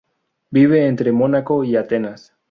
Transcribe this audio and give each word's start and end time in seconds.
Vive 0.49 0.87
entre 0.87 1.11
Mónaco 1.11 1.63
y 1.63 1.75
Atenas. 1.75 2.33